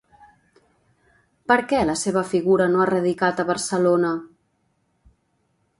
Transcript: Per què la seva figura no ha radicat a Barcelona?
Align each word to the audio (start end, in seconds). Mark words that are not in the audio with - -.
Per 1.51 1.57
què 1.73 1.81
la 1.89 1.97
seva 2.05 2.23
figura 2.31 2.69
no 2.73 2.81
ha 2.85 2.89
radicat 2.93 3.41
a 3.41 3.47
Barcelona? 3.53 4.17